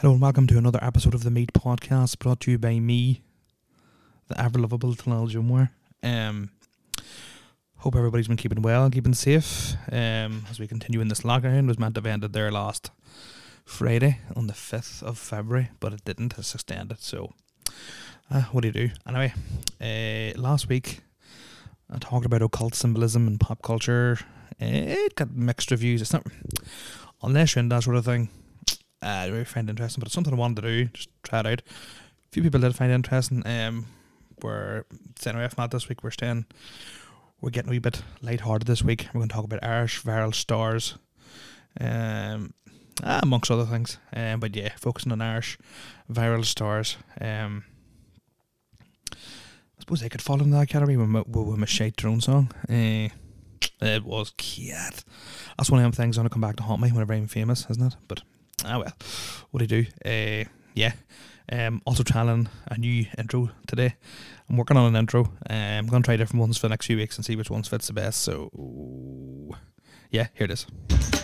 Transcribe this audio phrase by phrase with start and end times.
[0.00, 3.20] Hello and welcome to another episode of the Meat Podcast brought to you by me,
[4.28, 5.68] the ever lovable Tanal Jumware.
[6.02, 6.48] Um,
[7.76, 11.64] hope everybody's been keeping well, keeping safe um, as we continue in this lockdown.
[11.64, 12.90] It was meant to have ended there last
[13.66, 16.38] Friday on the 5th of February, but it didn't.
[16.38, 17.02] It's extended.
[17.02, 17.34] So,
[18.30, 18.90] uh, what do you do?
[19.06, 19.34] Anyway,
[19.82, 21.00] uh, last week
[21.92, 24.18] I talked about occult symbolism and pop culture.
[24.58, 26.00] It got mixed reviews.
[26.00, 26.26] It's not,
[27.22, 28.30] unless you're in that sort of thing
[29.02, 30.84] uh, I really find it interesting, but it's something I wanted to do.
[30.86, 31.62] Just try it out.
[31.62, 33.42] A few people did find it interesting.
[33.46, 33.86] Um,
[34.42, 34.84] we're
[35.18, 36.02] staying away from that this week.
[36.02, 36.46] We're staying.
[37.40, 39.06] We're getting a wee bit light-hearted this week.
[39.08, 40.98] We're going to talk about Irish viral stars,
[41.80, 42.52] um,
[43.02, 43.98] ah, amongst other things.
[44.14, 45.58] Um, but yeah, focusing on Irish
[46.12, 46.98] viral stars.
[47.20, 47.64] Um,
[49.12, 52.50] I suppose they could fall in that category with my, with my shite drone song.
[52.68, 53.08] Uh,
[53.80, 55.04] it was cute.
[55.56, 57.66] That's one of them things going to come back to haunt me whenever I'm famous,
[57.70, 57.96] isn't it?
[58.06, 58.22] But
[58.64, 58.92] ah well,
[59.50, 59.90] what do you do?
[60.04, 60.92] Uh, yeah.
[61.52, 63.96] Um, also trialing a new intro today.
[64.48, 65.24] I'm working on an intro.
[65.24, 67.50] Um, I'm going to try different ones for the next few weeks and see which
[67.50, 68.20] ones fits the best.
[68.20, 68.50] So,
[70.10, 71.19] yeah, here it is.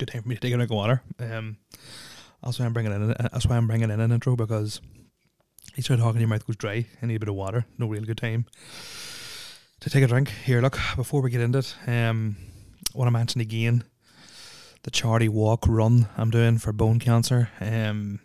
[0.00, 1.02] Good time for me to take a drink of water.
[1.18, 1.58] Um,
[2.42, 3.08] that's why I'm bringing in.
[3.08, 4.80] That's why I'm bringing in an intro because
[5.76, 6.86] you start talking, your mouth goes dry.
[7.02, 7.66] I need a bit of water.
[7.76, 8.46] No real good time
[9.80, 10.30] to take a drink.
[10.30, 10.78] Here, look.
[10.96, 12.36] Before we get into it, um,
[12.94, 13.84] I want to mention again
[14.82, 17.50] the charity walk run I'm doing for bone cancer.
[17.60, 18.20] Um,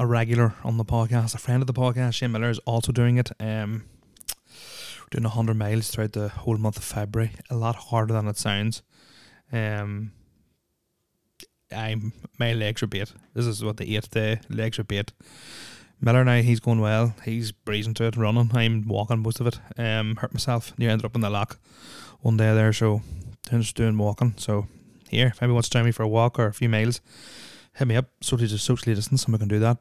[0.00, 3.18] a regular on the podcast, a friend of the podcast, Shane Miller, is also doing
[3.18, 3.30] it.
[3.38, 3.84] Um,
[4.98, 7.30] we're doing hundred miles throughout the whole month of February.
[7.50, 8.82] A lot harder than it sounds.
[9.52, 10.10] Um,
[11.72, 13.12] I'm my legs are bait.
[13.34, 14.40] This is what the eighth day.
[14.48, 15.12] Legs are bait.
[16.00, 17.14] Miller now he's going well.
[17.24, 18.50] He's breezing to it, running.
[18.54, 19.58] I'm walking most of it.
[19.78, 20.76] Um, hurt myself.
[20.78, 21.58] Near ended up in the lock
[22.20, 22.72] one day there.
[22.72, 23.02] So
[23.50, 24.34] I'm just doing walking.
[24.36, 24.66] So
[25.08, 27.00] here, if anybody wants to join me for a walk or a few miles,
[27.74, 28.06] hit me up.
[28.20, 29.78] So to just socially distance, and we can do that.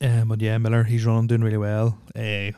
[0.00, 1.98] Um, but yeah, Miller he's running, doing really well.
[2.16, 2.52] Uh,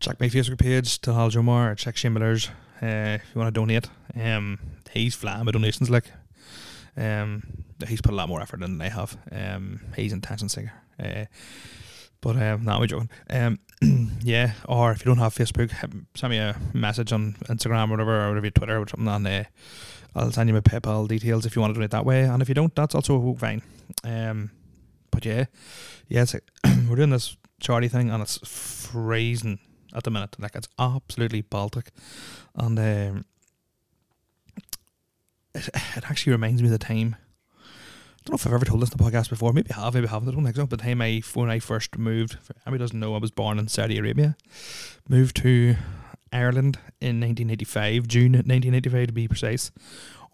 [0.00, 2.48] check my Facebook page to Hal Jomar check Shane Miller's
[2.82, 3.88] uh, if you want to donate.
[4.18, 4.58] Um,
[4.92, 6.10] he's flying with donations like.
[6.96, 7.42] Um,
[7.86, 9.16] he's put a lot more effort in than I have.
[9.30, 10.72] Um, he's intention seeker.
[11.02, 11.24] Uh,
[12.20, 13.10] but um, no, we're joking.
[13.28, 13.58] Um,
[14.22, 15.70] yeah, or if you don't have Facebook,
[16.14, 19.44] send me a message on Instagram or whatever, or whatever Twitter or something, and uh,
[20.14, 22.22] I'll send you my PayPal details if you want to donate that way.
[22.22, 23.60] And if you don't, that's also fine.
[24.04, 24.52] Um,
[25.10, 25.44] but yeah,
[26.08, 26.24] yeah,
[26.88, 29.58] we're doing this charity thing, and it's freezing
[29.94, 30.36] at the minute.
[30.38, 31.90] Like it's absolutely Baltic,
[32.54, 33.24] and um,
[35.54, 37.16] it, it actually reminds me of the time.
[37.56, 39.52] I don't know if I've ever told this in the podcast before.
[39.52, 40.30] Maybe I have, maybe I haven't.
[40.30, 40.66] I don't think so.
[40.66, 43.58] But the time I, when I first moved, for anybody doesn't know, I was born
[43.58, 44.36] in Saudi Arabia.
[45.08, 45.76] Moved to
[46.32, 49.70] Ireland in 1985, June 1985 to be precise,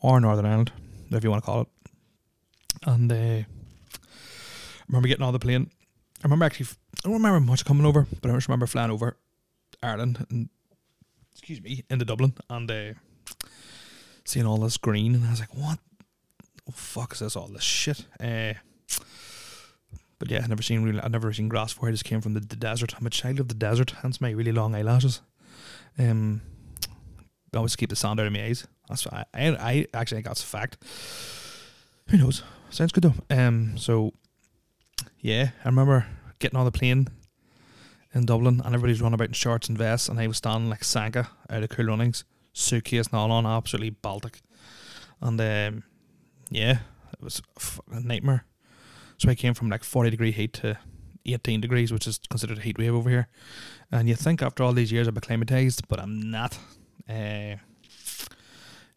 [0.00, 0.72] or Northern Ireland,
[1.08, 1.68] whatever you want to call it.
[2.86, 3.46] And uh, I
[4.86, 5.70] remember getting on the plane.
[6.22, 6.66] I remember actually,
[7.04, 9.16] I don't remember much coming over, but I just remember flying over
[9.82, 10.48] Ireland and,
[11.32, 12.92] excuse me, into Dublin and uh,
[14.30, 15.14] seeing all this green.
[15.14, 15.78] And I was like, what
[16.68, 18.06] oh, fuck is this all this shit?
[18.20, 18.54] Uh,
[20.18, 21.88] but yeah, I've never seen really—I've never seen grass before.
[21.88, 22.94] I just came from the, the desert.
[22.98, 25.22] I'm a child of the desert, hence my really long eyelashes.
[25.98, 26.42] Um,
[27.54, 28.66] I always keep the sand out of my eyes.
[28.88, 30.76] That's I, I, I actually think that's a fact.
[32.08, 32.42] Who knows?
[32.68, 33.14] Sounds good though.
[33.34, 34.12] Um, so
[35.20, 36.06] yeah, I remember
[36.38, 37.08] getting on the plane
[38.12, 40.84] in Dublin, and everybody's running about in shorts and vests, and I was standing like
[40.84, 44.40] Sanka out of Cool Runnings, suitcase and all on, absolutely Baltic.
[45.20, 45.84] And um,
[46.50, 46.78] yeah,
[47.12, 47.42] it was
[47.92, 48.44] a nightmare.
[49.18, 50.78] So I came from like 40 degree heat to
[51.26, 53.28] 18 degrees, which is considered a heat wave over here.
[53.92, 56.58] And you think after all these years I've acclimatized, but I'm not.
[57.08, 57.56] Uh,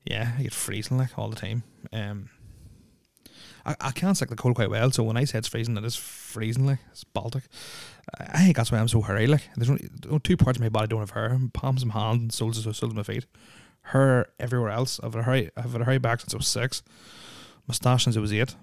[0.05, 1.63] yeah, I get freezing like all the time.
[1.91, 2.29] Um,
[3.65, 5.85] I, I can't stick the cold quite well, so when I say it's freezing, it
[5.85, 7.43] is freezing like it's Baltic.
[8.19, 9.27] I, think that's why I'm so hairy.
[9.27, 9.89] Like there's only,
[10.23, 12.91] two parts of my body don't have hair: palms my hands and soles of, soles
[12.91, 13.25] of my feet.
[13.83, 14.99] Hair everywhere else.
[15.01, 16.83] I've had a hairy, I've had a hairy back since I was six.
[17.67, 18.55] Moustache since I was eight.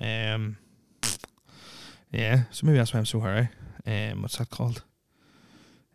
[0.00, 0.56] Um,
[2.10, 3.48] yeah, so maybe that's why I'm so hairy.
[3.86, 4.82] Um, what's that called?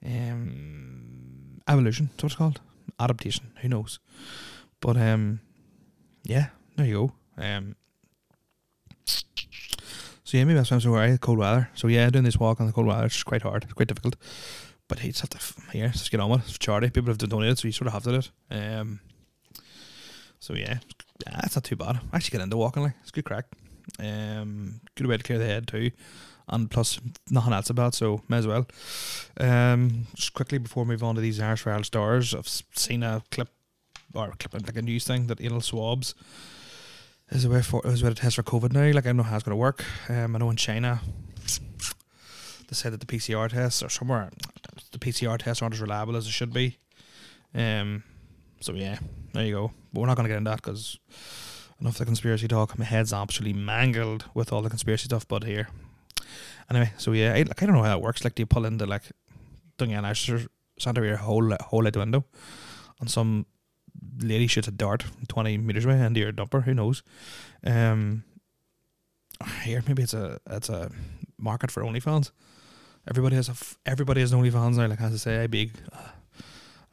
[0.06, 2.10] Um, evolution.
[2.12, 2.62] That's what it's called.
[3.00, 3.52] Adaptation.
[3.62, 4.00] Who knows?
[4.80, 5.42] But um,
[6.24, 7.44] yeah, there you go.
[7.44, 7.76] Um,
[9.06, 11.18] so yeah, maybe that's why I'm so hairy.
[11.18, 11.70] Cold weather.
[11.76, 13.64] So yeah, doing this walk on the cold weather is quite hard.
[13.64, 14.16] It's quite difficult.
[14.88, 16.50] But hey, just have to yeah, just get on with it.
[16.50, 16.90] It's charity.
[16.90, 18.32] People have done donated, so you sort of have to do it.
[18.52, 19.00] Um,
[20.40, 20.80] So yeah,
[21.26, 22.00] that's not too bad.
[22.12, 23.46] I actually get into walking like it's good crack.
[24.00, 25.92] Um, good way to clear the head too,
[26.50, 27.00] and plus
[27.30, 28.66] nothing else about, so may as well.
[29.40, 33.24] Um, just quickly before we move on to these Irish viral stars, I've seen a
[33.32, 33.50] clip
[34.14, 36.14] or a clip like a news thing that anal swabs
[37.34, 38.92] is a way for is way to test for COVID now.
[38.92, 39.84] Like I know how it's going to work.
[40.10, 41.02] Um, I know in China
[41.46, 44.30] they said that the PCR tests or somewhere
[44.92, 46.78] the PCR tests aren't as reliable as it should be.
[47.54, 48.04] Um,
[48.62, 48.98] so yeah,
[49.34, 49.72] there you go.
[49.92, 50.98] But we're not going to get into that because
[51.80, 52.78] enough of the conspiracy talk.
[52.78, 55.28] My head's absolutely mangled with all the conspiracy stuff.
[55.28, 55.68] But here,
[56.70, 56.94] anyway.
[56.98, 58.24] So yeah, I, like I don't know how that works.
[58.24, 59.04] Like, do you pull into like
[59.78, 60.48] Dungan
[60.80, 62.26] Santa your whole whole out the window,
[63.02, 63.46] on some
[64.20, 66.64] lady shoots a dart twenty meters away into your dumper?
[66.64, 67.04] Who knows?
[67.66, 68.24] Um,
[69.64, 70.92] here maybe it's a it's a
[71.38, 72.32] market for OnlyFans.
[73.08, 74.88] Everybody has a f- everybody has an OnlyFans now.
[74.88, 76.10] Like as I say, I big uh,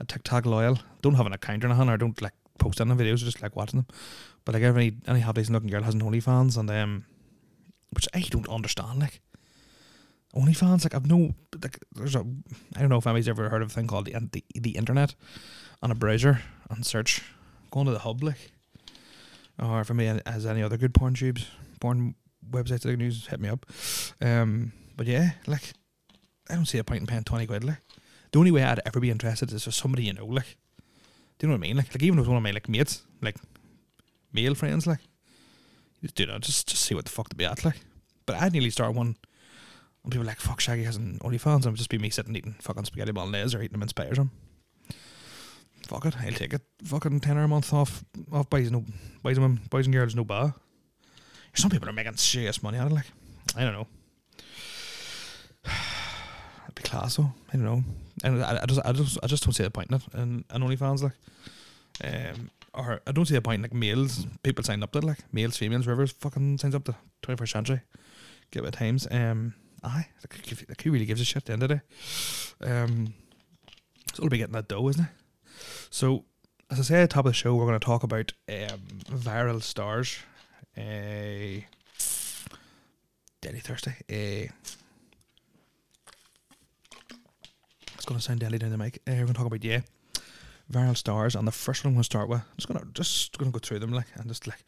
[0.01, 0.79] a TikTok loyal.
[1.03, 3.23] Don't have an account or anything, or don't like post any videos.
[3.23, 3.87] I Just like watching them.
[4.45, 7.05] But like every any half decent looking girl has an OnlyFans, and um,
[7.91, 9.01] which I don't understand.
[9.01, 9.21] Like
[10.35, 12.25] OnlyFans, like I've no like there's a
[12.77, 15.15] I don't know if anybody's ever heard of a thing called the the, the internet
[15.83, 17.23] on a browser and search
[17.71, 18.53] go onto the hub like
[19.61, 21.47] or if anybody has any other good porn tubes,
[21.81, 22.15] porn
[22.51, 23.67] websites that I can use, hit me up.
[24.21, 25.73] Um, but yeah, like
[26.49, 27.65] I don't see a point in paying twenty quid.
[27.65, 27.79] Like
[28.33, 30.27] the only way I'd ever be interested is for somebody you know.
[30.27, 30.57] Like,
[31.39, 31.77] do you know what I mean?
[31.77, 33.37] Like, like even with one of my like mates, like
[34.33, 35.01] male friends, like,
[36.01, 37.65] you just do know, just just see what the fuck to be at.
[37.65, 37.81] Like,
[38.27, 39.17] but I'd nearly start one.
[40.03, 41.57] And people like, fuck, Shaggy has an OnlyFans.
[41.57, 43.89] And it would just be me sitting eating fucking spaghetti bolognese or eating them in
[43.89, 44.19] spiders.
[44.19, 44.31] Or
[45.91, 46.63] Fuck it, I'll take it.
[46.85, 48.85] Fucking tenner a month off off boys no
[49.25, 50.55] boys and boys and girls no bar.
[51.55, 52.95] Some people are making serious money out of it.
[52.95, 53.07] Like
[53.57, 53.89] I don't know.
[55.67, 57.33] It'd be class though.
[57.53, 57.83] I don't know.
[58.23, 60.03] And I, I just I just I just don't see the point in it.
[60.13, 61.17] And and OnlyFans like,
[62.05, 65.19] um, or I don't see the point in like males people sign up to like
[65.33, 67.81] males, females, whoever fucking signs up to twenty first century.
[68.53, 69.09] Give it times.
[69.11, 71.81] Um, aye, like, like who really gives a shit at the end of the day?
[72.71, 73.13] Um,
[74.09, 75.11] it's all about getting that dough, isn't it?
[75.91, 76.25] So,
[76.71, 78.81] as I say at the top of the show, we're going to talk about um,
[79.11, 80.19] viral stars.
[80.77, 81.63] Uh,
[83.41, 83.97] Daily Thursday.
[84.11, 84.53] Uh,
[87.95, 88.97] it's going to sound deadly down the mic.
[89.07, 89.81] Uh, we're going to talk about, yeah,
[90.71, 91.35] viral stars.
[91.35, 93.51] And the first one I'm going to start with, I'm just going to just going
[93.51, 94.65] to go through them, like, and just like,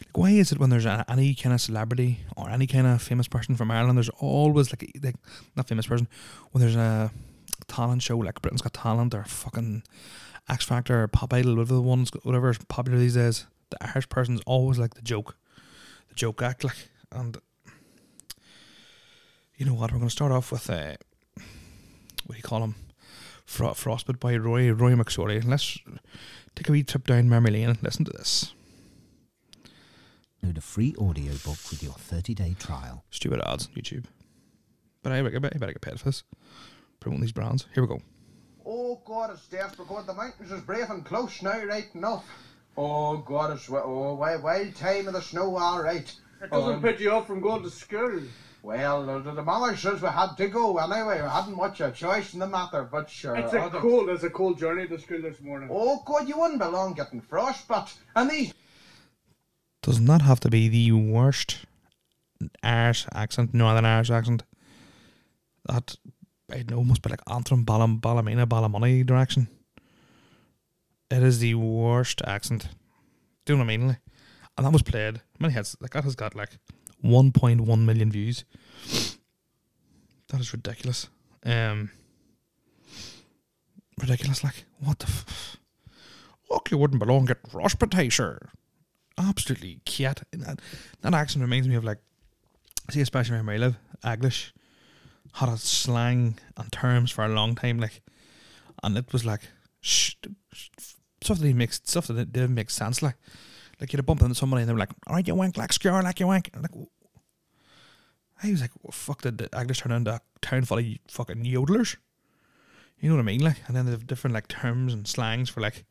[0.00, 3.00] like, why is it when there's a, any kind of celebrity or any kind of
[3.00, 5.16] famous person from Ireland, there's always like, like
[5.56, 6.08] not famous person,
[6.50, 7.10] when there's a
[7.68, 9.82] talent show like Britain's Got Talent or fucking
[10.48, 14.08] X Factor or Pop Idol, whatever the ones, whatever is popular these days, the Irish
[14.08, 15.36] person's always like the joke,
[16.08, 17.38] the joke act, like, and
[19.56, 19.92] you know what?
[19.92, 20.96] We're going to start off with uh,
[22.26, 22.74] what do you call him?
[23.44, 25.44] Fro- Frostbite by Roy Roy McSorley.
[25.44, 25.78] Let's
[26.54, 28.52] take a wee trip down memory lane and listen to this.
[30.44, 33.04] Download a free audiobook with your 30-day trial.
[33.10, 34.04] Stupid ads on YouTube.
[35.02, 36.22] But I better, I better get paid for this.
[37.00, 37.66] Promoting these brands.
[37.74, 38.00] Here we go.
[38.70, 42.24] Oh God, it's desperate because the mountains is brave and close now, right enough.
[42.76, 46.14] Oh God, it's wi- oh wild, wild time of the snow, all right.
[46.42, 48.20] It doesn't Um, put you off from going to school.
[48.62, 51.22] Well, the, the mother says we had to go anyway.
[51.22, 53.36] We hadn't much a choice in the matter, but sure.
[53.36, 55.70] It's a other- cold, it's a cold journey to school this morning.
[55.72, 57.94] Oh God, you wouldn't be long getting frostbite.
[58.14, 58.52] And these
[59.82, 61.64] Doesn't have to be the worst
[62.62, 64.42] Irish accent, Northern Irish accent?
[65.66, 65.96] That
[66.50, 69.48] I know must be like Antrim, Ballam, Ballymena, Ballymoney direction.
[71.10, 72.68] It is the worst accent.
[73.44, 73.98] Do you know what I mean?
[74.56, 75.20] And that was played.
[75.38, 75.76] Many heads.
[75.80, 76.58] like that has got like
[77.00, 78.44] one point one million views.
[80.28, 81.08] That is ridiculous.
[81.44, 81.90] Um,
[83.98, 84.42] ridiculous.
[84.44, 85.06] Like what the.
[85.06, 85.56] F-
[86.50, 88.40] Look, you wouldn't belong getting frostbite, sir
[89.18, 90.22] absolutely cat.
[90.32, 90.60] That,
[91.02, 91.98] that accent reminds me of like,
[92.90, 94.54] see, especially where I live, English
[95.34, 98.00] had a slang and terms for a long time, like,
[98.82, 99.42] and it was like
[99.80, 100.14] sh-
[101.22, 103.16] stuff that didn't make stuff that didn't make sense, like,
[103.80, 106.02] like you'd bump into somebody and they were like, "All right, you wank like scar
[106.02, 106.88] like you wank." And like,
[108.42, 111.44] I was like, well, "Fuck!" Did the English turn into a town full of fucking
[111.44, 111.96] yodelers?
[113.00, 113.40] You know what I mean?
[113.40, 115.84] Like, and then they have different like terms and slangs for like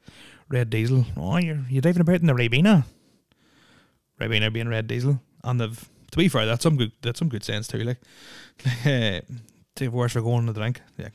[0.50, 1.06] red diesel.
[1.15, 2.84] Oh, you're you're driving about in the Ribena.
[4.20, 5.22] Ribena being red diesel.
[5.44, 7.83] And they've to be fair, that's some good that's some good sense too.
[7.83, 8.00] Like,
[9.75, 10.81] take worse for going to the drink.
[10.97, 11.09] Yeah,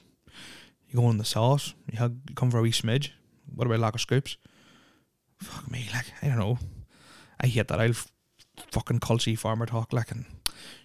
[0.89, 1.75] you go in the sauce.
[1.91, 3.11] You, have, you come for a wee smidge.
[3.55, 4.37] What about lack of scoops?
[5.41, 6.59] Fuck me, like I don't know.
[7.41, 7.81] I hate that.
[7.81, 7.95] I'll
[8.71, 10.27] fucking culty farmer talk like and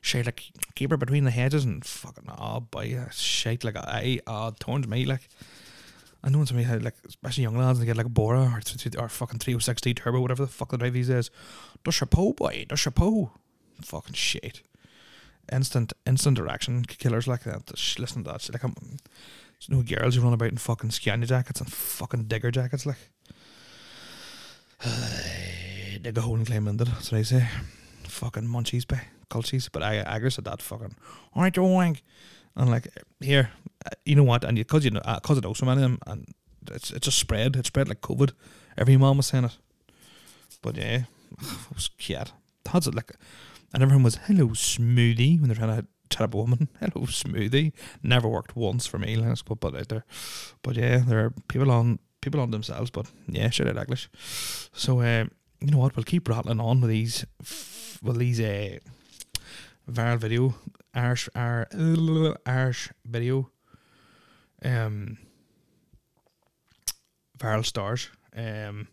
[0.02, 0.42] shit like
[0.74, 5.06] keep her between the hedges and fucking oh boy shit like I uh turns me
[5.06, 5.28] like
[6.24, 8.62] I know somebody had like, especially young lads, they get like a Bora or,
[9.00, 11.30] or fucking 306D turbo, whatever the fuck they drive these days.
[11.86, 13.32] The chapeau, boy, the chapeau.
[13.82, 14.62] Fucking shit.
[15.52, 17.78] Instant, instant erection killers like that.
[17.78, 18.50] Sh- Listen to that.
[18.52, 22.52] Like, I'm, there's no girls who run about in fucking Scania jackets and fucking digger
[22.52, 22.98] jackets, like.
[26.02, 27.48] Dig a hole and climb into it, that's what I say.
[28.04, 29.70] Fucking munchies, by culchies.
[29.72, 30.96] But I, I said that fucking,
[31.36, 32.02] I don't
[32.58, 32.88] and like
[33.20, 33.52] here,
[33.86, 34.44] uh, you know what?
[34.44, 36.34] And because you know, because uh, I know so many of them, um, and
[36.76, 37.56] it's it's just spread.
[37.56, 38.32] It spread like COVID.
[38.78, 39.58] Every mom was saying it.
[40.64, 41.04] But yeah,
[41.42, 42.32] it was cute.
[42.64, 42.96] That's it.
[42.96, 43.14] Like,
[43.74, 46.70] and everyone was hello smoothie when they're trying to chat a woman.
[46.80, 47.74] Hello smoothie.
[48.02, 49.18] Never worked once for me.
[49.18, 50.06] Let's put that out there.
[50.64, 52.90] But yeah, there are people on people on themselves.
[52.90, 54.10] But yeah, shit out English.
[54.74, 55.96] So um, you know what?
[55.98, 57.26] We'll keep rattling on with these.
[58.02, 58.78] With these uh,
[59.90, 60.54] viral video
[60.94, 63.50] Irish Irish video
[64.64, 65.18] um
[67.38, 68.88] viral stars um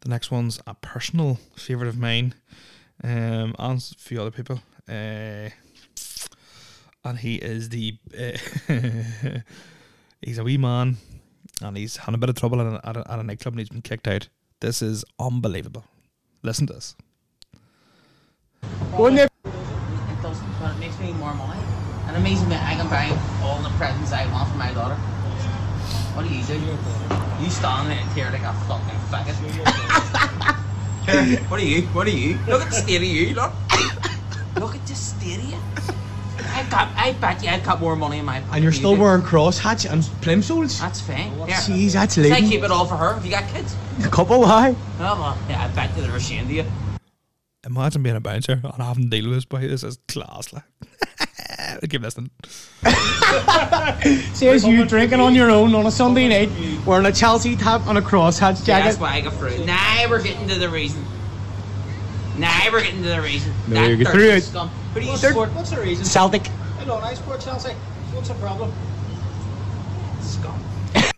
[0.00, 2.34] the next one's a personal favorite of mine
[3.02, 5.48] um and a few other people uh
[7.06, 8.38] and he is the uh,
[10.22, 10.96] he's a wee man
[11.62, 13.60] and he's had a bit of trouble at a, at, a, at a nightclub and
[13.60, 14.28] he's been kicked out
[14.60, 15.84] this is unbelievable
[16.42, 16.94] listen to this
[18.96, 19.30] Wouldn't it?
[19.44, 21.60] It doesn't, but it makes me more money.
[22.06, 23.10] And it means that I can buy
[23.42, 24.94] all the presents I want for my daughter.
[26.14, 26.54] What do you do?
[27.42, 29.34] You stand there here like a fucking faggot.
[31.48, 31.82] what are you?
[31.82, 32.38] What are you?
[32.46, 33.52] Look at the state of you, look.
[34.56, 35.58] look at the state of you.
[36.54, 38.54] I got, I bet you I got more money in my pocket.
[38.54, 39.02] And you're still you do.
[39.02, 40.80] wearing cross hats and plimsolls?
[40.80, 41.32] That's fine.
[41.32, 41.56] Here.
[41.56, 42.48] Jeez, that's Say lady.
[42.48, 43.14] keep it all for her.
[43.14, 43.76] Have you got kids?
[44.04, 44.70] A couple, high.
[44.70, 46.64] Oh, well, yeah, I bet you they're ashamed of you.
[47.66, 49.66] Imagine being a bouncer and having to deal with this boy.
[49.66, 50.64] This is class, like.
[51.88, 52.30] Keep listening.
[54.34, 56.50] Says you drinking on your own on a Sunday night,
[56.86, 59.00] wearing a Chelsea top and a cross hat Yeah, that's jacket.
[59.00, 59.64] why I got through.
[59.64, 61.04] Now we're getting to the reason.
[62.38, 63.52] Now we're getting to the reason.
[63.68, 64.40] No, That you get dirty through it.
[64.42, 64.68] Scum.
[64.68, 65.52] Who do you They're- support?
[65.54, 66.04] What's the reason?
[66.04, 66.46] Celtic.
[66.78, 67.72] Hello, I support Chelsea.
[68.12, 68.72] What's the problem?
[70.20, 70.62] Scum.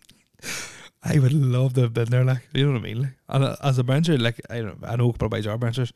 [1.03, 3.01] I would love to have been there, like you know what I mean.
[3.03, 5.47] Like, and uh, as a bouncer, like I don't, I know a couple of boys
[5.47, 5.93] are bouncers.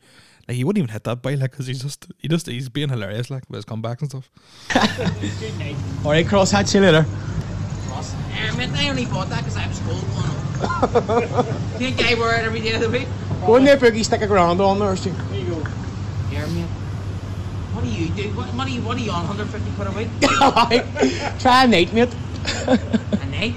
[0.51, 2.89] Like he wouldn't even hit that boy, like because he's just, he just, he's being
[2.89, 4.29] hilarious, like with his comebacks and stuff.
[6.05, 6.67] All right, cross hat.
[6.67, 7.05] See you later.
[7.87, 8.13] Cross.
[8.13, 11.45] Um, I only bought that because I was cold one.
[11.79, 13.07] Think I wear it every day of the week?
[13.47, 14.93] Wouldn't that boogie stick a grand on there?
[14.97, 15.11] Stu?
[15.11, 15.63] There you go.
[16.29, 16.65] Here, mate.
[17.71, 18.23] What do you do?
[18.35, 19.25] What, what, are you, what are you on?
[19.29, 20.09] 150 quid a week?
[20.41, 22.13] Alright, Try a night, mate.
[22.67, 23.55] a night?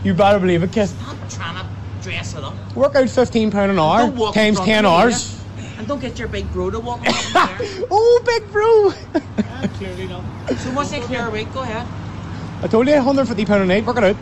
[0.02, 0.86] you better believe it, kid.
[0.86, 1.68] Stop trying to
[2.02, 2.54] dress it up.
[2.74, 5.35] Work out fifteen pound an hour times ten me, hours.
[5.76, 5.78] Yeah?
[5.80, 7.86] And don't get your big bro to walk around there.
[7.90, 9.22] oh, big bro!
[9.44, 10.24] Ah, clearly not.
[10.58, 11.52] So what's that clear a week?
[11.52, 11.86] Go ahead.
[12.62, 13.84] I told you, 150 pound a night.
[13.84, 14.16] Work it out.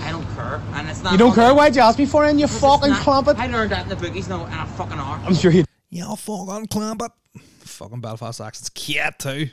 [0.00, 0.60] I don't care.
[0.74, 1.54] And it's not You don't care?
[1.54, 2.30] Why'd you ask me for it?
[2.30, 3.36] And you Because fucking not- clamp it.
[3.38, 5.20] I learned that in the boogies now in a fucking hour.
[5.24, 5.64] I'm sure you.
[5.90, 7.12] Yeah, I'll fucking clamp it.
[7.60, 9.48] Fucking Belfast accent's cute too.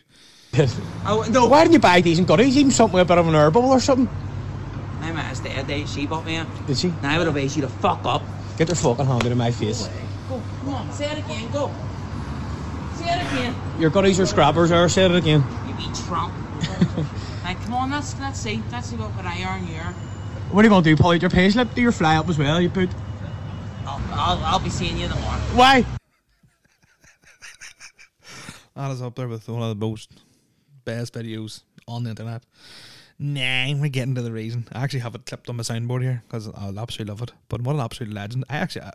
[1.06, 1.48] Oh, no.
[1.48, 2.58] Why didn't you buy these and goodies?
[2.58, 4.10] Even something with a bit of an air bubble or something.
[5.00, 5.66] My man's dead.
[5.68, 6.46] They, she bought me a.
[6.68, 6.90] Did she?
[7.02, 8.22] Now I would obey you to fuck up.
[8.58, 9.88] Get their fucking hand out of my face.
[10.32, 11.70] Go, come on, say it again, go.
[12.96, 13.54] Say it again.
[13.78, 15.44] Your goodies are scrappers, or say it again.
[15.68, 16.34] You be Trump.
[17.44, 18.64] like, come on, let's let's see.
[18.72, 19.84] Let's see what, what I earn here.
[20.52, 20.96] What are you going to do?
[20.96, 21.76] Pull out your pay slip?
[21.76, 22.90] Do your fly up as well, you put?
[23.86, 25.42] I'll, I'll, I'll be seeing you tomorrow.
[25.54, 25.86] Why?
[28.74, 30.12] That is up there with one of the most
[30.86, 32.42] best videos on the internet.
[33.24, 34.68] Nah, we're getting to the reason.
[34.72, 37.32] I actually have it clipped on my soundboard here because I'll absolutely love it.
[37.50, 38.46] But what an absolute legend!
[38.50, 38.94] I actually, I,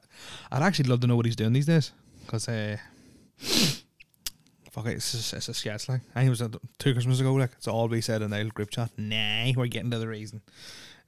[0.51, 1.93] I'd actually love to know what he's doing these days
[2.25, 2.77] because, uh,
[3.39, 6.01] fuck it, it's just, it's a sketch like.
[6.17, 7.35] I think it was two Christmas ago.
[7.35, 8.91] Like it's all we said in the group chat.
[8.97, 10.43] Nah, we're getting to the reason.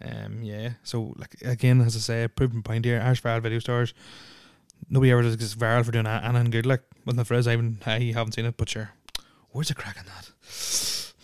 [0.00, 0.74] Um, yeah.
[0.84, 3.02] So like again, as I say, proven point here.
[3.04, 3.94] Irish viral video stars.
[4.88, 6.66] Nobody ever does gets viral for doing that anything good.
[6.66, 8.92] Like with the Frizz, I even I haven't seen it, but sure.
[9.50, 10.30] Where's the crack on that?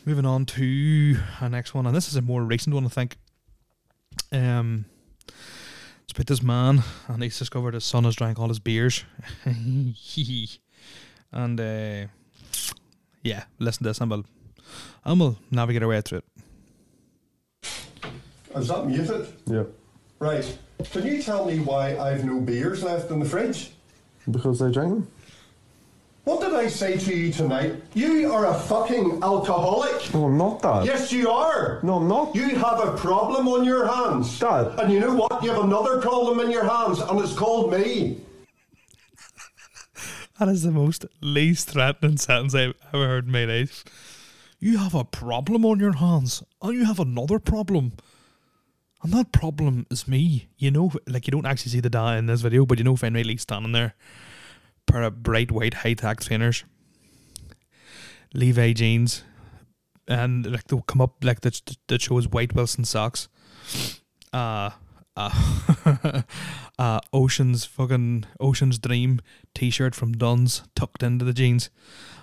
[0.06, 3.16] Moving on to our next one, and this is a more recent one, I think.
[4.30, 4.84] Um,
[6.02, 9.04] it's about this man, and he's discovered his son has drank all his beers,
[9.44, 9.94] and
[11.60, 12.06] uh,
[13.22, 14.26] yeah, listen to this, and we'll,
[15.04, 16.24] and we'll navigate our way through it.
[18.54, 19.32] Is that muted?
[19.46, 19.64] Yeah,
[20.18, 20.58] Right.
[20.90, 23.70] Can you tell me why I've no beers left in the fridge?
[24.30, 25.08] because I drank them.
[26.24, 27.82] What did I say to you tonight?
[27.92, 30.12] You are a fucking alcoholic.
[30.14, 30.86] No, I'm not, Dad.
[30.86, 31.80] Yes, you are.
[31.82, 32.34] No, I'm not.
[32.34, 34.38] You have a problem on your hands.
[34.38, 34.68] Dad.
[34.78, 35.44] And you know what?
[35.44, 38.20] You have another problem in your hands, and it's called me.
[40.38, 43.84] That is the most least threatening sentence I've ever heard in my life.
[44.58, 47.92] You have a problem on your hands, and you have another problem.
[49.02, 50.48] And that problem is me.
[50.56, 52.96] You know, like you don't actually see the dad in this video, but you know
[52.96, 53.94] Finn Riley standing there,
[54.94, 56.64] pair of bright white high tech trainers,
[58.32, 59.24] Levi jeans,
[60.06, 63.28] and like they'll come up like that that shows white Wilson socks.
[64.32, 64.70] Uh
[65.16, 65.30] uh,
[66.78, 69.20] uh Ocean's fucking Ocean's Dream
[69.54, 71.70] t shirt from Dunnes tucked into the jeans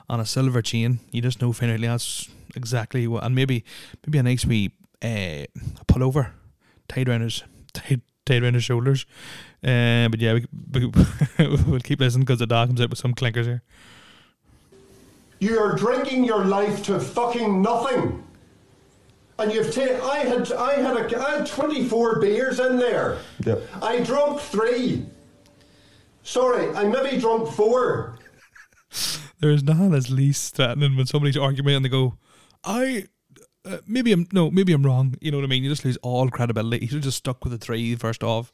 [0.09, 0.99] on a silver chain.
[1.11, 3.63] You just know Finn Riley that's exactly what and maybe
[4.05, 5.45] maybe a nice wee uh
[5.87, 6.31] pullover
[6.87, 9.05] tied around his tied, tied around his shoulders.
[9.63, 10.91] Uh, but yeah, we, we,
[11.67, 13.61] we'll keep listening because the dog comes out with some clinkers here.
[15.39, 18.23] You're drinking your life to fucking nothing.
[19.39, 19.99] And you've taken.
[20.01, 20.51] I had.
[20.51, 20.97] I had.
[20.97, 23.17] A, I had 24 beers in there.
[23.43, 23.55] Yeah.
[23.81, 25.05] I drunk three.
[26.23, 28.19] Sorry, I maybe drunk four.
[29.39, 32.17] There is nothing as least threatening when somebody's arguing and they go,
[32.63, 33.05] "I."
[33.63, 35.15] Uh, maybe I'm no, maybe I'm wrong.
[35.21, 35.63] You know what I mean?
[35.63, 36.79] You just lose all credibility.
[36.79, 38.51] He should have just stuck with the three first off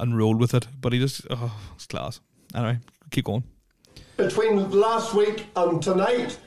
[0.00, 0.66] and rolled with it.
[0.80, 2.20] But he just, oh, it's class.
[2.54, 2.78] Anyway,
[3.12, 3.44] keep going.
[4.16, 6.38] between last week and tonight.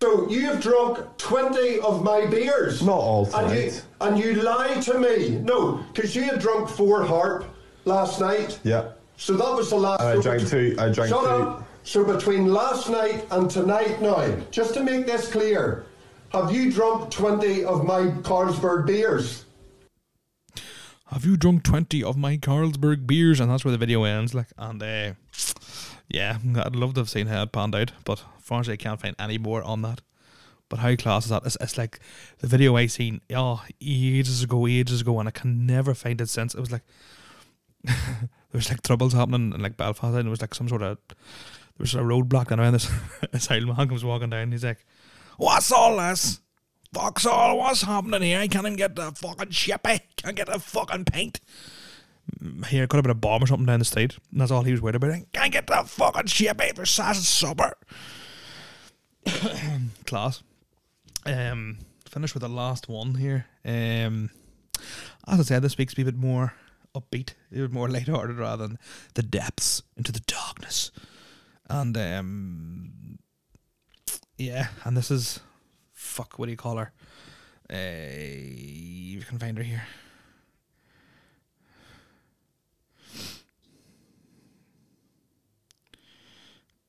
[0.00, 2.80] So you've drunk 20 of my beers.
[2.82, 3.84] Not all And you, tonight.
[4.00, 5.30] and you lied to me.
[5.40, 7.44] No, because you had drunk four harp
[7.84, 8.58] last night.
[8.62, 8.92] Yeah.
[9.16, 10.00] So that was the last.
[10.00, 11.26] And I so drank two- I drank Shut two.
[11.26, 11.68] up.
[11.82, 15.84] So between last night and tonight now, just to make this clear,
[16.32, 19.44] have you drunk 20 of my Carlsberg beers?
[21.06, 23.38] Have you drunk 20 of my Carlsberg beers?
[23.38, 24.32] And that's where the video ends.
[24.32, 25.12] Like, and uh,
[26.08, 29.14] yeah, I'd love to have seen how it panned out, but unfortunately, I can't find
[29.18, 30.00] any more on that.
[30.70, 31.44] But how class is that?
[31.44, 32.00] It's, it's like
[32.38, 36.30] the video I seen, oh, ages ago, ages ago, and I can never find it
[36.30, 36.54] since.
[36.54, 36.84] It was like,
[37.84, 40.96] there was like troubles happening in like Belfast, and it was like some sort of,
[41.08, 42.90] there was a roadblock, and around this,
[43.32, 44.86] this old man comes walking down, he's like,
[45.36, 46.40] What's all this?
[46.92, 48.40] Fuck's all, what's happening here?
[48.40, 50.00] I can't even get the fucking shippy.
[50.16, 51.40] Can't get the fucking paint.
[52.42, 54.18] Mm, Here, could have been a bomb or something down the street.
[54.30, 55.10] And that's all he was worried about.
[55.12, 57.74] I Can't get the fucking shippy for sausage supper.
[60.06, 60.42] Class.
[61.24, 61.78] Um,
[62.08, 63.46] finish with the last one here.
[63.64, 64.30] Um,
[65.26, 66.52] as I said, this week's be a bit more
[66.94, 68.78] upbeat, a bit more lighthearted rather than
[69.14, 70.90] the depths into the darkness.
[71.70, 73.18] And um,
[74.36, 75.40] yeah, and this is
[75.92, 76.38] fuck.
[76.38, 76.92] What do you call her?
[77.72, 77.76] Uh,
[78.54, 79.82] you can find her here.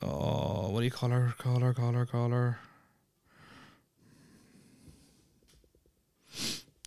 [0.01, 1.33] Oh, what do you call her?
[1.37, 2.59] Call her, call her, call her.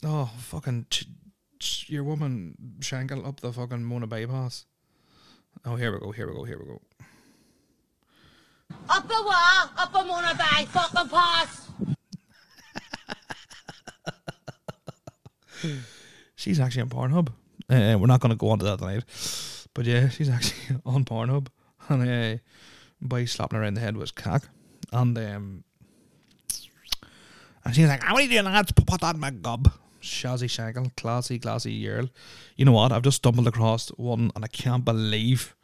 [0.04, 1.06] Oh, fucking ch-
[1.58, 4.66] ch- your woman shangle up the fucking Mona bypass.
[5.64, 6.82] Oh, here we go, here we go, here we go.
[8.88, 11.68] Up a wall, up a Mona Bay, fucking pass.
[16.36, 17.28] She's actually on Pornhub.
[17.68, 19.04] Uh, we're not going to go on to that tonight.
[19.74, 21.48] But yeah, she's actually on Pornhub.
[21.88, 22.38] And uh,
[23.00, 24.48] by slapping her around the head was cock.
[24.92, 25.64] And um,
[27.64, 28.70] and she's like, How are you doing, lads?
[28.72, 29.72] Put that in my gob.
[30.00, 32.08] Shazzy Shangle, classy, classy girl.
[32.56, 32.92] You know what?
[32.92, 35.56] I've just stumbled across one and I can't believe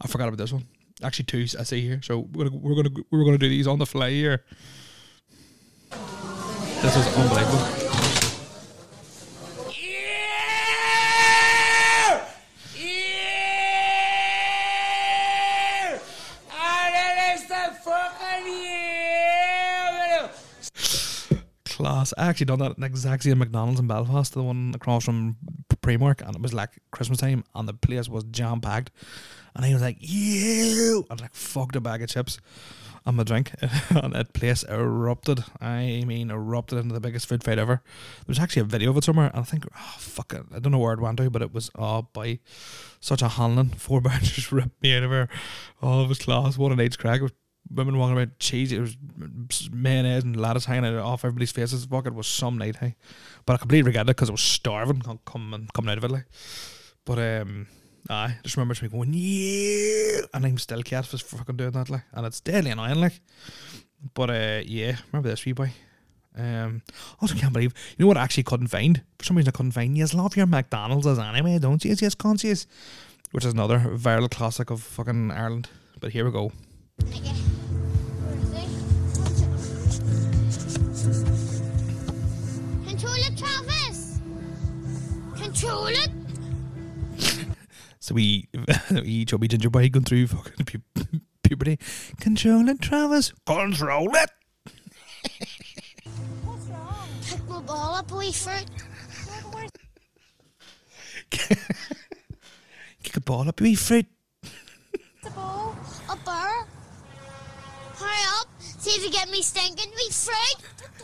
[0.00, 0.66] I forgot about this one.
[1.02, 2.00] Actually, two I see here.
[2.02, 4.44] So we're gonna we're gonna we're gonna do these on the fly here.
[5.90, 7.86] This is unbelievable.
[21.76, 22.14] class.
[22.16, 25.36] I actually done that at the exact same McDonald's in Belfast, the one across from
[25.86, 28.90] Primark, and it was like Christmas time, and the place was jam packed.
[29.54, 32.38] And he was like, "You," and like fucked a bag of chips
[33.06, 33.52] and my drink,
[33.90, 35.44] and that place erupted.
[35.60, 37.82] I mean, erupted into the biggest food fight ever.
[38.26, 40.72] There's actually a video of it somewhere, and I think, oh fuck it, I don't
[40.72, 42.40] know where it went to, but it was oh by
[43.00, 43.70] such a handling.
[43.70, 45.28] Four just ripped me out of her.
[45.80, 46.58] Oh, it was class.
[46.58, 47.20] What an age crack.
[47.20, 47.32] It was
[47.72, 48.72] women walking around cheese.
[48.72, 48.96] It was
[49.72, 51.84] mayonnaise and lettuce hanging out off everybody's faces.
[51.84, 52.96] Fuck, it was some night, hey.
[53.44, 56.10] But I completely regret it because I was starving com- coming coming out of it,
[56.10, 56.26] like.
[57.04, 57.66] But um,
[58.08, 62.02] I just remember me going yeah, and I'm still cat for fucking doing that, like,
[62.12, 63.20] and it's deadly annoying, like.
[64.14, 65.72] But uh, yeah, remember this wee boy.
[66.38, 66.82] Um,
[67.20, 69.72] also can't believe you know what I actually couldn't find for some reason I couldn't
[69.72, 69.96] find.
[69.96, 71.94] Yes, love your McDonald's as anime, don't you?
[71.98, 72.54] Yes, can't you?
[73.32, 75.68] Which is another viral classic of fucking Ireland.
[75.98, 76.52] But here we go.
[85.56, 86.10] Control it.
[87.98, 88.46] So we,
[88.90, 91.78] we chubby ginger boy going through fucking pu- puberty.
[92.20, 93.32] Control it, Travis.
[93.46, 94.30] Control it.
[96.44, 97.08] What's wrong?
[97.26, 98.66] Pick my ball up, wee fruit.
[103.02, 104.06] Kick a ball up, wee fruit.
[104.42, 105.74] The ball.
[106.10, 106.66] A burr.
[107.94, 108.48] Hurry up.
[108.60, 110.95] See if you get me stinking me fruit.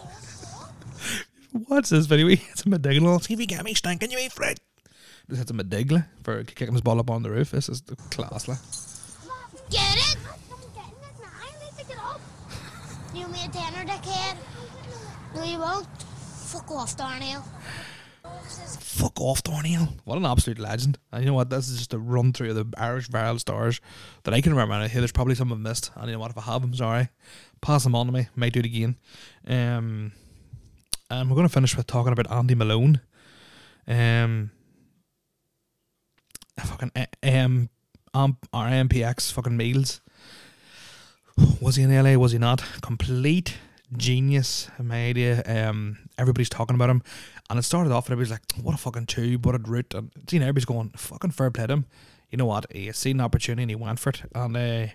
[1.72, 2.28] What's this video?
[2.28, 3.22] It's a Medigla.
[3.22, 4.60] See if you get me stinking, you eat fruit.
[5.30, 7.50] Just hits a Medigla for kicking his ball up on the roof.
[7.50, 8.58] This is the class, like.
[9.70, 10.18] Get it?
[10.22, 11.30] I'm getting it now.
[11.40, 12.20] I need to get up.
[13.14, 14.36] You me a tenner, dickhead.
[15.34, 15.86] No, you won't.
[16.02, 17.42] Fuck off, Darnell.
[18.78, 19.88] Fuck off, Darnell.
[20.04, 20.98] What an absolute legend.
[21.10, 21.48] And you know what?
[21.48, 23.80] This is just a run through of the Irish viral stars
[24.24, 24.74] that I can remember.
[24.74, 25.90] And I hear there's probably some I've missed.
[25.96, 26.32] And you know what?
[26.32, 27.08] If I have them, sorry.
[27.62, 28.28] Pass them on to me.
[28.36, 28.98] Might do it again.
[29.48, 30.12] Um,
[31.12, 33.00] and we're going to finish with talking about Andy Malone.
[33.86, 34.50] Um,
[36.58, 37.68] fucking A- AM,
[38.14, 40.00] um, or MPX fucking meals.
[41.60, 42.14] Was he in LA?
[42.14, 42.62] Was he not?
[42.80, 43.58] Complete
[43.94, 44.70] genius.
[44.78, 45.42] My idea.
[45.44, 47.02] Um, everybody's talking about him,
[47.50, 49.44] and it started off and everybody's like, "What a fucking tube!
[49.44, 51.86] What a route!" And you everybody's going, "Fucking fair play to him."
[52.30, 52.66] You know what?
[52.72, 54.86] He seen an opportunity and he went for it, and uh,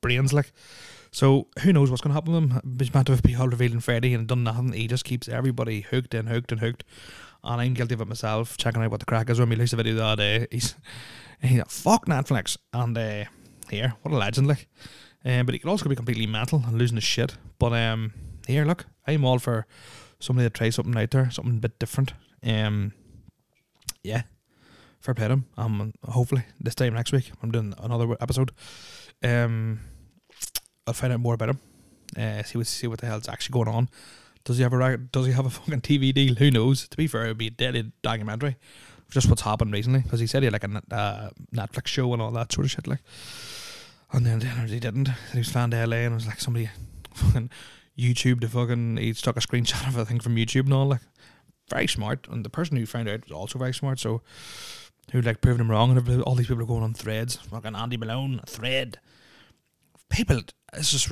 [0.00, 0.52] brains like.
[1.12, 2.76] So who knows what's going to happen with him?
[2.78, 4.72] He's meant to been all revealed on Friday and done nothing.
[4.72, 6.84] He just keeps everybody hooked and hooked and hooked.
[7.42, 9.72] And I'm guilty of it myself, checking out what the crack is when we released
[9.72, 10.46] a video the other day.
[10.50, 10.74] He's,
[11.40, 12.58] he's like, fuck Netflix.
[12.72, 13.24] And uh,
[13.70, 14.68] here, what a legend, like.
[15.24, 17.36] Um, but he could also be completely mental and losing his shit.
[17.58, 18.12] But um,
[18.46, 19.66] here, look, I'm all for
[20.20, 22.12] somebody to try something out there, something a bit different.
[22.44, 22.92] Um,
[24.02, 24.22] yeah,
[25.00, 25.46] fair play to him.
[25.56, 28.52] Um, hopefully this time next week I'm doing another episode.
[29.22, 29.80] Um,
[30.86, 31.60] I'll find out more about him.
[32.16, 33.88] Uh, see what see what the hell's actually going on.
[34.44, 36.34] Does he have a does he have a fucking TV deal?
[36.34, 36.88] Who knows?
[36.88, 38.56] To be fair, it would be a deadly documentary.
[39.10, 42.22] Just what's happened recently, because he said he had like a uh, Netflix show and
[42.22, 42.86] all that sort of shit.
[42.86, 43.00] Like,
[44.12, 45.08] and then, then he didn't.
[45.32, 46.70] He was found LA and it was like somebody
[47.14, 47.50] fucking
[47.98, 51.00] YouTube the fucking he stuck a screenshot of a thing from YouTube and all like
[51.68, 52.26] very smart.
[52.30, 53.98] And the person who found out was also very smart.
[53.98, 54.22] So
[55.12, 57.36] who like proved him wrong and all these people are going on threads.
[57.36, 58.98] Fucking Andy Malone, thread.
[60.10, 60.40] People,
[60.72, 61.10] it's just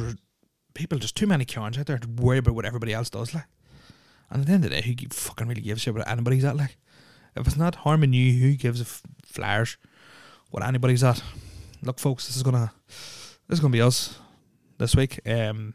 [0.74, 0.98] people.
[0.98, 3.34] Just too many cons out there to worry about what everybody else does.
[3.34, 3.46] Like,
[4.30, 6.44] and at the end of the day, who fucking really gives a shit what anybody's
[6.44, 6.56] at?
[6.56, 6.76] Like,
[7.36, 9.76] if it's not harming you, who gives a f- flowers
[10.50, 11.22] what anybody's at?
[11.82, 14.18] Look, folks, this is gonna this is gonna be us
[14.78, 15.20] this week.
[15.26, 15.74] Um,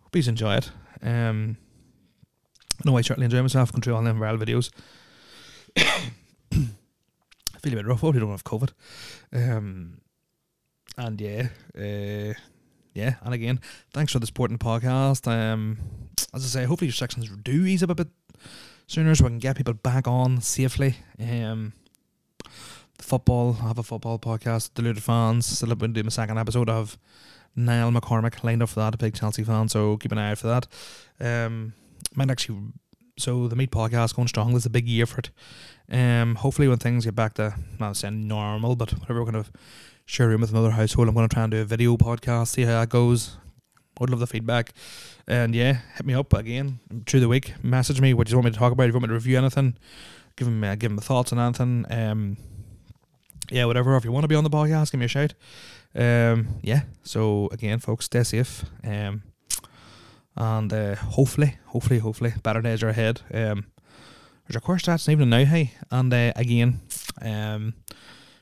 [0.00, 0.70] hope you enjoy it.
[1.02, 1.56] Um,
[2.78, 4.70] I know I certainly enjoy myself going through all them viral videos.
[7.56, 8.02] I feel a bit rough.
[8.02, 8.70] You don't have COVID.
[9.32, 9.98] Um,
[10.96, 12.34] and yeah, uh,
[12.94, 13.60] yeah, and again,
[13.92, 15.30] thanks for the support in the podcast.
[15.30, 15.78] Um,
[16.32, 18.08] as I say, hopefully your sections do ease up a bit
[18.86, 20.96] sooner so we can get people back on safely.
[21.20, 21.72] Um,
[22.98, 25.46] the football, I have a football podcast, Deluded Fans.
[25.46, 26.96] Still been doing my second episode of
[27.54, 30.38] Niall McCormick lined up for that, a big Chelsea fan, so keep an eye out
[30.38, 30.66] for that.
[31.20, 31.74] Um,
[32.14, 32.60] might actually,
[33.18, 34.52] so the Meat podcast going strong.
[34.52, 35.30] This is a big year for it.
[35.90, 39.50] Um, hopefully when things get back to, not saying normal, but whatever we're going to
[40.06, 42.62] share room with another household, I'm going to try and do a video podcast, see
[42.62, 43.36] how that goes.
[44.00, 44.72] I'd love the feedback.
[45.26, 47.54] And yeah, hit me up again through the week.
[47.62, 48.84] Message me what you want me to talk about.
[48.84, 49.76] If you want me to review anything,
[50.36, 51.86] give me uh, give me thoughts on anything.
[51.90, 52.36] Um,
[53.50, 53.96] yeah, whatever.
[53.96, 55.34] If you want to be on the podcast, give me a shout.
[55.94, 56.82] Um, yeah.
[57.02, 58.64] So again, folks, stay safe.
[58.84, 59.22] Um,
[60.36, 63.22] and uh, hopefully, hopefully, hopefully, better days are ahead.
[63.32, 63.66] Um,
[64.46, 65.72] there's a course stats even now, hey.
[65.90, 66.82] And uh, again,
[67.22, 67.74] um,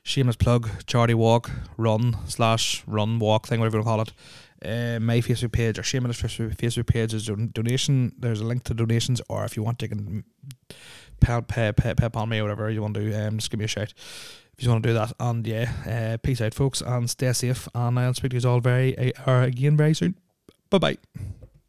[0.05, 4.13] shameless plug: charity walk, run slash run walk thing, whatever you call it.
[4.65, 8.13] Uh, my Facebook page or shameless Facebook page is don- donation.
[8.19, 10.25] There's a link to donations, or if you want, you can
[11.21, 13.17] pay pay pay, pay upon me or whatever you want to do.
[13.17, 13.93] Um, just give me a shout
[14.57, 15.13] if you want to do that.
[15.19, 17.69] And yeah, uh, peace out, folks, and stay safe.
[17.75, 20.15] And I'll speak to you all very uh, again very soon.
[20.71, 20.99] Bye bye.